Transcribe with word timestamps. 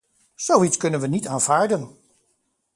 Zoiets 0.35 0.77
kunnen 0.77 0.99
wij 0.99 1.09
niet 1.09 1.27
aanvaarden. 1.27 1.97